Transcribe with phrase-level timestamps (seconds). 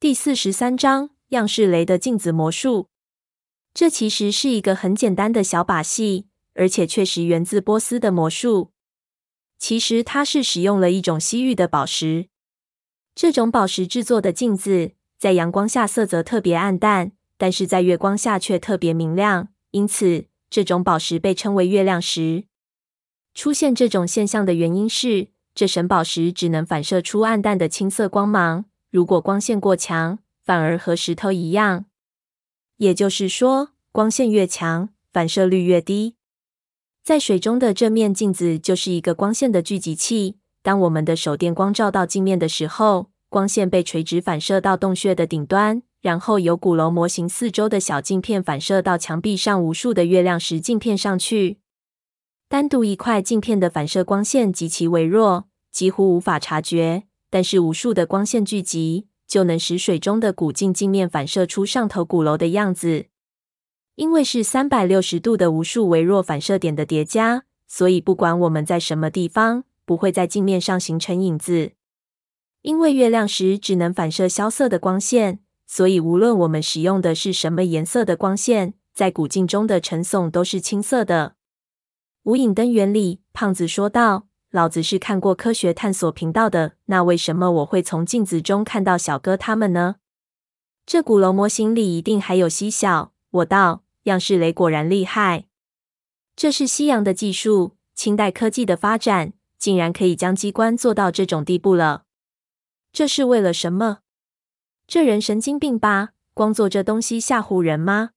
[0.00, 2.88] 第四十三章样式雷的镜子魔术。
[3.74, 8.72] 这其实是一个很简单的小把戏，而且确实源自波斯的魔术。
[9.58, 12.28] 其实它是使用了一种西域的宝石。
[13.14, 22.46] 这种宝石制作的镜子，在阳光下色泽特别暗淡，但是在月光下却特别明亮，因此这种宝石被称为月亮石。
[23.34, 28.64] 出现这种现象的原因是，这神宝石只能反射出暗淡的青色光芒。
[28.90, 31.84] 如果光线过强，反而和石头一样。
[32.78, 36.16] 也就是说，光线越强，反射率越低。
[37.02, 40.36] 在水中的这面镜子就是一个光线的聚集器。
[40.62, 51.58] 当我们的手电光照到镜面的时候，光线被垂直反射到洞穴的顶端，然后由鼓楼模型四周的小镜片反射到墙壁上无数的月亮石镜片上去。
[52.48, 57.04] 单独一块镜片的反射光线极其微弱，几乎无法察觉。
[57.30, 63.06] 但是无数的光线聚集，就能使水中的古镜镜面反射出上头鼓楼的样子。
[63.94, 71.72] 因为是三百六十度的无数微弱反射点的叠加，所以不管我们在什么地方，不会在镜面上形成影子。
[72.62, 81.36] 因为月亮石只能反射萧瑟的光线，所以无论我们使用的是什么颜色的光线，在古镜中的呈送都是青色的。
[82.24, 84.29] 无影灯原理，胖子说道。
[84.50, 89.96] 老子是看过科学探索频道的，那为什么我会从镜子中看到小哥他们呢？
[90.84, 93.12] 这鼓楼模型里一定还有西小。
[93.30, 95.46] 我道，样式雷果然厉害，
[96.34, 102.02] 这是西洋的技术，清代科技的发展，竟然可以将机关做到这种地步了。
[102.92, 103.98] 这是为了什么？
[104.88, 106.08] 这人神经病吧？
[106.34, 108.10] 光做这东西吓唬人吗？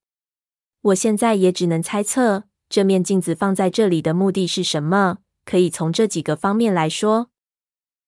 [0.81, 5.19] 我现在也只能猜测，这面镜子放在这里的目的是什么。
[5.45, 7.29] 可以从这几个方面来说。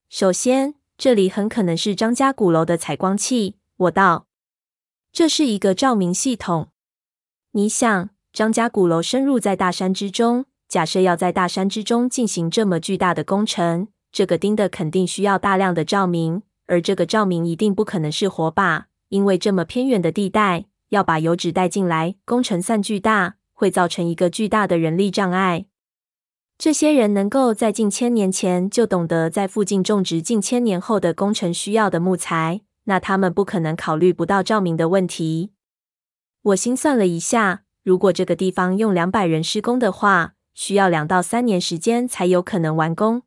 [0.09, 3.57] 首先，这里很可能是张家鼓楼的采光器。
[3.77, 4.27] 我道，
[5.11, 6.69] 这是一个照明系统。
[7.51, 25.65] 你想，张家鼓楼深入在大山之中，假设要在大山之中进行这么巨大的工程，这个钉的肯定需要大量的照明，而这个照明一定不可能是火把，因为这么偏远的地带，要把油脂带进来，工程算巨大，会造成一个巨大的人力障碍。
[26.57, 35.51] 这些人能够在近千年前就懂得在附近种植近千年后的工程需要的木材，那他们不可能考虑不到照明的问题。
[36.41, 43.23] 我心算了一下，如果这个地方用两百人施工的话，需要两到三年时间才有可能完工。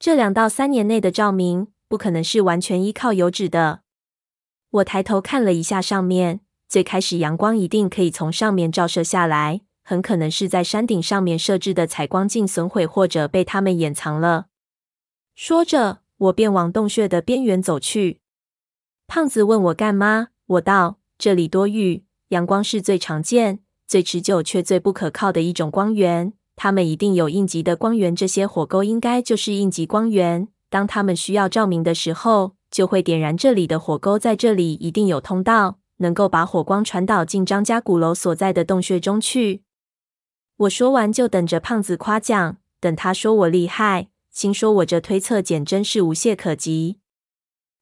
[0.00, 3.82] 这两到三年内的照明，不可能是完全依靠油脂的。
[4.70, 9.60] 我抬头看了一下上面，最开始阳光一定可以从上面照射下来。
[9.82, 14.46] 很可能是在山顶上面设置的采光镜损毁，或者被他们掩藏了。
[15.34, 18.20] 说着，我便往洞穴的边缘走去。
[19.06, 20.28] 胖子问我干嘛？
[20.46, 26.32] 我道：这里多雨，阳光是最常见、最持久却最不可靠的一种光源。
[26.54, 30.48] 他们一定有应急的光源，这些火沟应该就是应急光源。
[30.70, 34.18] 当他们需要照明的时候，就会点燃这里的火沟。
[34.18, 39.62] 在这里一定有通道，能够把火光传导进张家鼓楼所在的洞穴中去。
[40.62, 42.58] 我说完，就等着胖子夸奖。
[42.78, 46.98] 等他说我厉害，心说我这推测简真是无懈可击。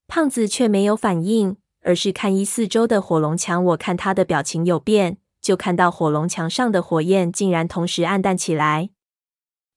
[0.07, 3.63] 胖子却没有反应，而是看一四周的火龙墙。
[3.65, 8.89] 我看他的表情有变，就看到火龙墙上的火焰竟然同时暗淡起来。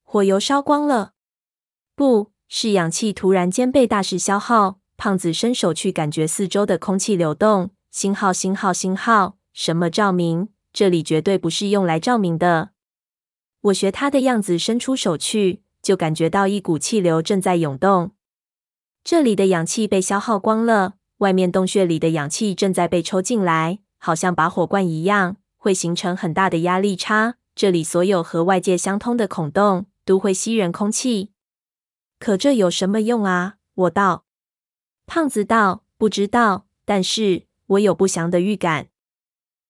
[0.03, 1.11] 火油烧光了，
[1.95, 4.79] 不是氧气突然间被大势消耗。
[4.97, 10.49] 胖子伸手去感觉四周的空气流动，星号星号星号，什么照明？
[10.71, 12.69] 这里绝对不是用来照明的。
[13.65, 18.11] 我学他的样子伸出手去，就感觉到一股气流正在涌动。
[19.03, 27.37] 这里的氧气被消耗光了，外面洞穴里的氧气正在被抽进来，好像拔火罐一样，会形成很大的压力差。
[27.55, 31.31] 这里所有和外界相通的孔洞都会吸人空气。
[32.19, 33.55] 可这有什么用啊？
[33.73, 34.25] 我道。
[35.07, 38.89] 胖子道：“不知道，但是我有不祥的预感。”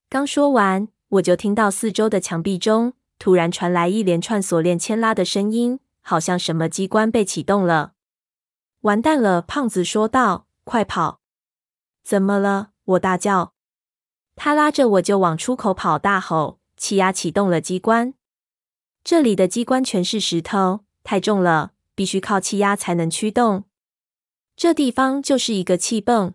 [0.10, 2.94] 刚说完，我就听到四周的墙壁中。
[3.18, 7.94] 突然传来一连串锁链牵拉的声音，好像什么机关被启动了。
[8.82, 9.42] 完蛋了！
[9.42, 11.22] 胖子说道：“快跑！”
[12.04, 12.70] 怎么了？
[12.84, 13.54] 我大叫。
[14.36, 18.14] 他拉着我就往出口跑，大吼：“气压启动了机关！
[19.04, 23.64] 这里的机关全是石头，太重了，必须靠气压才能驱动。
[24.56, 26.34] 这地方就是一个气泵。”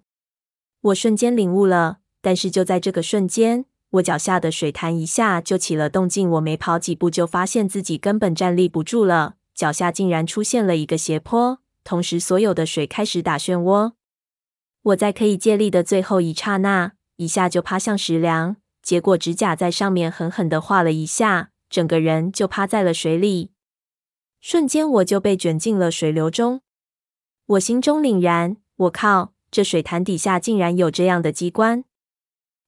[0.80, 3.66] 我瞬间领悟了，但是就在这个瞬间。
[3.90, 13.92] 我脚下的水潭一下就起了动静，我没跑几步就发现自己根本站立不住了，脚下竟然出现了一个斜坡，同时所有的水开始打漩涡。
[14.82, 23.50] 我在可以借力的最后一刹那，一下就趴向石梁，结果指甲在上面狠狠的划了一下，整个人就趴在了水里。
[24.40, 26.62] 瞬间我就被卷进了水流中。
[27.46, 31.84] 我心中凛然，我靠，这水潭底下竟然有这样的机关！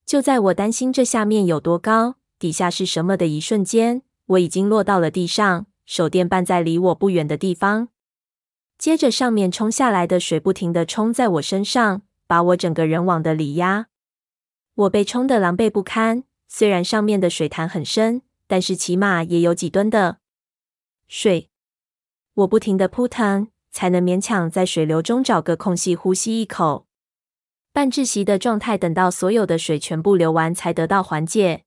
[0.04, 7.88] 就在我担心这下面有多高，底下是什么的一瞬间，我已经落到了地上，手电半在离我不远的地方。
[8.76, 13.86] 接着，上面冲下来的水不停地冲在我身上，把我整个人往的里压。
[14.74, 16.24] 我被冲得狼狈不堪。
[16.48, 20.18] 虽然上面的水潭很深，但是起码也有几吨的
[21.08, 21.48] 水。
[22.34, 26.86] 我不停地扑腾，才能勉强在水流中找个空隙呼吸一口。
[27.72, 31.64] 半窒息的状态，等到所有的水全部流完，才得到缓解。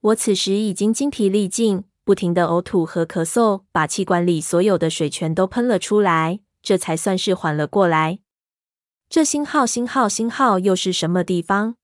[0.00, 8.18] 我此时已经精疲力尽，不停地呕吐和咳嗽，把气管里所有的水全都喷了出来，这才算是缓了过来。
[9.08, 11.76] 这星号、星号、星号又是什么地方？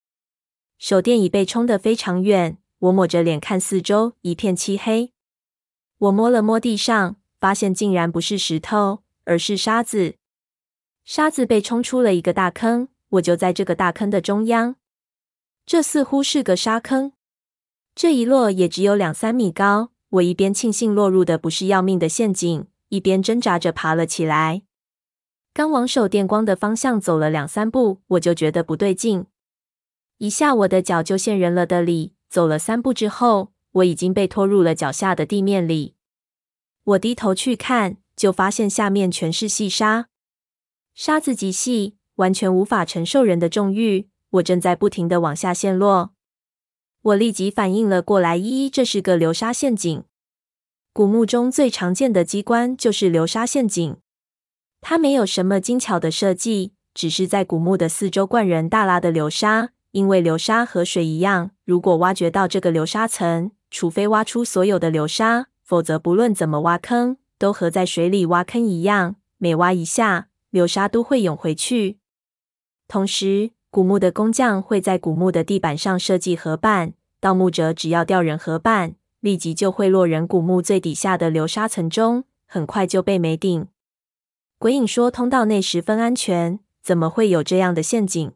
[0.77, 5.13] 手电已被冲得非常远，我抹着脸看四周，一片漆黑。
[5.99, 10.17] 我摸了摸地上，发现竟然不是石头，而是沙子。
[11.05, 12.89] 沙子被冲出了一个大坑。
[13.11, 14.77] 我就在这个大坑的中央，
[15.65, 17.13] 这似乎是个沙坑。
[17.95, 19.91] 这一落也只有两三米高。
[20.11, 24.63] 我一边庆幸落入的不是要命的陷阱，一边挣扎着爬了起来。
[25.53, 29.27] 刚往手电光的方向走了两三步，我就觉得不对劲，
[30.17, 32.15] 一下我的脚就陷人了的里。
[32.31, 35.95] 走了三步之后，我已经被拖入了脚下的地面里。
[36.85, 40.09] 我低头去看，就发现下面全是细沙，
[40.95, 41.98] 沙子极细。
[42.19, 46.13] 完全无法承受人的重欲，我正在不停的往下陷落。
[47.03, 50.05] 我立即反应了过来，一一，这是个流沙陷阱。
[50.93, 53.97] 古墓中最常见的机关就是流沙陷阱，
[54.81, 59.71] 它没有什么精巧的设计，只是在古墓的四周灌人大拉的流沙。
[59.93, 71.98] 因为流沙和水一样，如果挖掘到这个流沙层，除非挖出所有的流沙，否则不论怎么挖坑，都和在水里挖坑一样，每挖一下，流沙都会涌回去。
[72.89, 83.69] 同时，古墓的工匠会在古墓的地板上设计合板，盗墓者只要吊人合板，立即就会落人古墓最底下的流沙层中，很快就被没顶。
[84.59, 88.33] 鬼影说通道内十分安全，怎么会有这样的陷阱？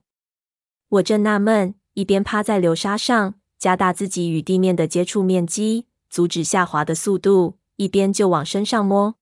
[0.90, 9.14] 我正纳闷，一边趴在流沙上，加大自己与地面的接触面积，阻止下滑的速度，一边就往身上摸。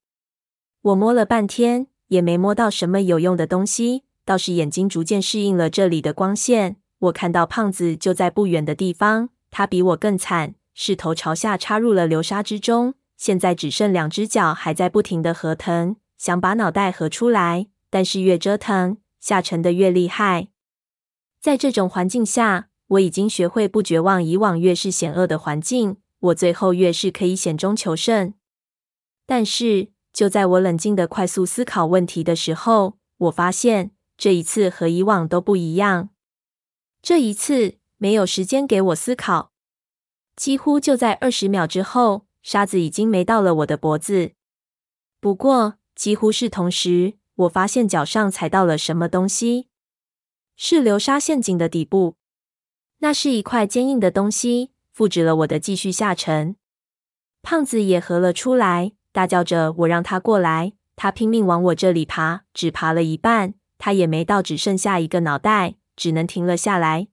[0.83, 4.03] 我摸了半天，也没摸到什么有用的东西。
[4.25, 9.31] 倒是眼睛逐渐适应了这里的光线，我看到胖子就在不远的地方。
[9.51, 20.49] 他比我更惨，是头朝下插入了流沙之中，现在只剩两只脚还在不停地合腾，想把脑袋合出来，但是越折腾，下沉的越厉害。
[21.41, 24.23] 在这种环境下，我已经学会不绝望。
[24.23, 28.35] 以往越是险恶的环境，我最后越是可以险中求胜。
[29.27, 33.91] 但是就在我冷静地快速思考问题的时候，我发现。
[34.21, 36.11] 这一次和以往都不一样。
[37.01, 39.53] 这一次没有时间给我思考，
[40.37, 44.33] 几乎就在二十秒之后，沙子已经没到了我的脖子。
[45.21, 49.69] 不过，几乎是同时，我发现脚上踩到了什么东西，
[50.55, 52.17] 是流沙陷阱的底部。
[52.99, 56.57] 那是一块坚硬的东西，阻止了我的继续下沉。
[57.41, 63.55] 胖子也合了出来，大叫着：“我让他过来！”他拼命往我这里爬，只爬了一半。
[63.81, 67.09] 他也没到，只剩下一个脑袋，只能停了下来。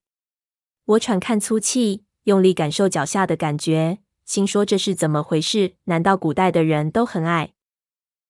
[0.83, 5.75] 我喘看粗气，用力感受脚下的感觉，心说这是怎么回事？
[5.86, 7.53] 难道古代的人都很矮？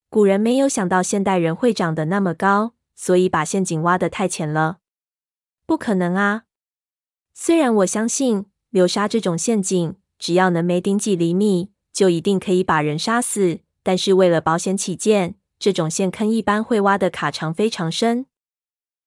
[0.10, 4.78] 古人没有想到现代人会长得那么高，所以把陷阱挖得太浅了？
[5.66, 6.44] 不可能啊！
[7.34, 15.36] 虽然我相信流沙这种陷阱，只要能没顶几厘米，就一定可以把人杀死，但是为了保险起见。
[15.60, 18.26] 这种陷坑一般会挖的卡长非常深。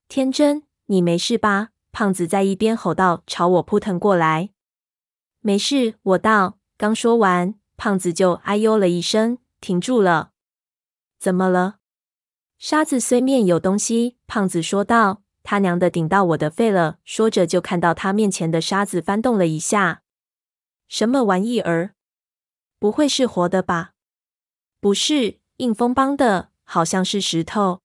[0.08, 1.68] 天真，你没事吧？
[1.92, 4.50] 胖子在一边吼道，朝我扑腾过来。
[5.40, 6.58] 没事，我道。
[6.76, 10.30] 刚说完，胖子就哎呦了一声，停住了。
[11.18, 11.76] 怎么了？
[12.58, 15.22] 沙子虽面有东西，胖子说道。
[15.42, 16.98] 他娘的顶到我的肺了！
[17.02, 20.02] 说着就看到他面前的沙子翻动了一下。
[20.86, 21.94] 什么玩意儿？
[22.78, 23.92] 不会是活的吧？
[24.80, 25.38] 不是。
[25.60, 27.82] 硬邦邦的，好像是石头。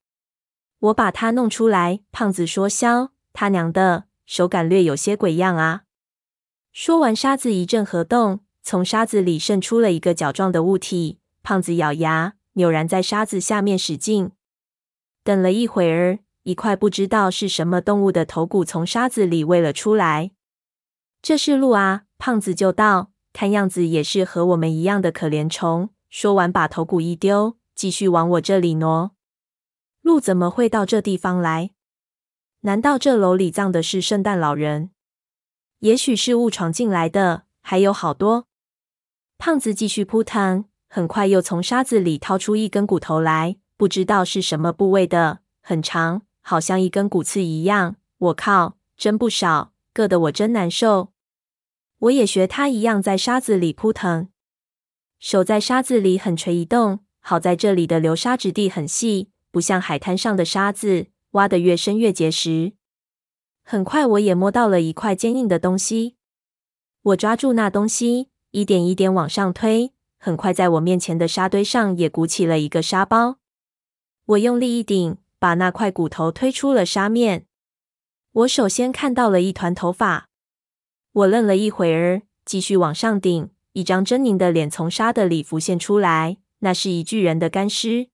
[0.80, 2.00] 我把它弄出来。
[2.14, 5.84] 胖子说：“削，他娘的，手感略有些鬼样啊！”
[6.72, 11.20] 说完，沙子一阵合动，从沙子里渗出了一个角状的物体。
[11.44, 14.32] 胖子咬牙，扭然在沙子下面使劲。
[15.26, 20.32] 等了一会儿，一块不知道是什么动物的头骨从沙子里喂了出来。
[21.22, 22.04] 这是鹿啊！
[22.18, 25.90] 胖子就道，看样子也是和我们一样的可怜虫。
[26.10, 29.12] 说完，把头骨一丢，继续往我这里挪。
[30.02, 31.72] 鹿怎么会到这地方来？
[32.62, 34.92] 难道这楼里葬的是圣诞老人？
[35.80, 38.48] 也许是误闯进来的，还有好多。
[39.38, 47.98] 胖子继续扑腾，很快又从沙子里掏出一根骨头来，不知道是什么部位的，很长，好像一根骨刺一样。
[48.18, 51.12] 我靠，真不少，硌得我真难受。
[52.00, 54.30] 我也学他一样在沙子里扑腾，
[55.20, 57.05] 手在沙子里狠锤一动。
[57.28, 62.74] 好在这里的流沙质地很细，不像海滩上的沙子，挖得越深越结实。
[63.64, 66.18] 很快，我也摸到了一块坚硬的东西。
[67.02, 69.92] 我抓住那东西，一点一点往上推。
[70.20, 73.38] 很快，在我面前的沙堆上也鼓起了一个沙包。
[74.26, 77.48] 我用力一顶，把那块骨头推出了沙面。
[78.34, 80.30] 我首先看到了一团头发。
[81.12, 83.50] 我愣了一会儿，继续往上顶。
[83.74, 88.10] 一张狰狞的脸从沙的里浮现出来，那是一具人的干尸。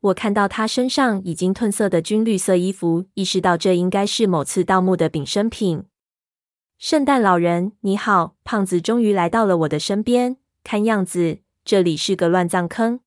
[0.00, 5.84] 我看到他身上已经褪色的军绿色衣服，意识到这应该是某次盗墓的衍生品。
[6.78, 8.36] 圣诞老人，你好！
[8.44, 10.36] 胖子终于来到了我的身边。
[10.62, 13.00] 看样子这里是个乱葬坑。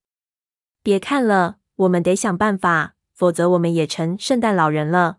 [0.82, 5.18] 别看了，我们得想办法，否则我们也成圣诞老人了。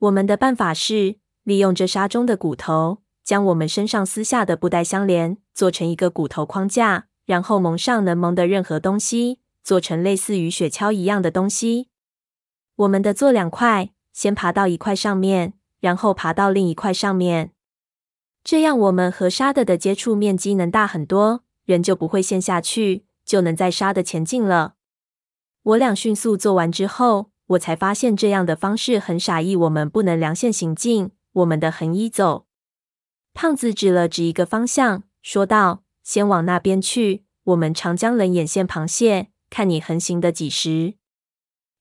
[0.00, 9.40] 我们的办法是利用这沙中的骨头，将我们身上撕下的布袋相连，做成一个骨头框架，然后蒙上能蒙的任何东西。
[9.64, 11.88] 做成类似于雪橇一样的东西。
[12.76, 17.52] 我们的做两块，先爬到一块上面，然后爬到另一块上面。
[18.42, 24.74] 这样我们和沙的的接触面积能大很多，人就不会陷下去，就能在沙的前进了。
[25.62, 32.44] 我俩迅速做完之后，我才发现这样的方式很傻，意我们不能量线行进，我们的横移走。
[33.32, 40.94] 胖子指了指一个方向，说道：“先往那边去，我们长江冷眼线螃蟹。”看你横行的几时？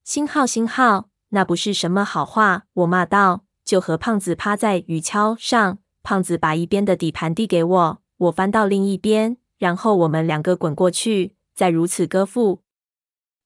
[0.04, 2.66] 星号星号，那不是什么好话。
[2.74, 5.80] 我骂道，就和胖子趴在鱼橇上。
[6.04, 12.62] 胖子把一边的底盘递给我，我翻到另一边，然后我们两个滚过去，再如此歌赋，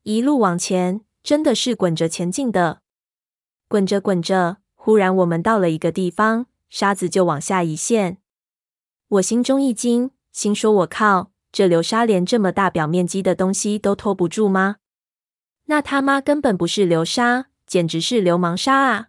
[0.04, 2.82] 一路往前，真的是滚着前进的。
[3.70, 8.18] 滚着滚着，忽然我们到了一个地方，沙子就往下一陷。
[9.08, 14.76] 我心中一惊，心说：“我靠！”这流沙连这么大表面积的东西都拖不住吗？
[15.66, 19.08] 那他妈根本不是流沙，简直是流氓沙啊！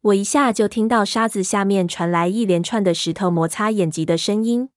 [0.00, 4.70] 我一下就听到沙子下面传来一连串的石头摩擦眼疾的声音。